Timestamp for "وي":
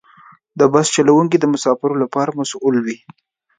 2.85-2.97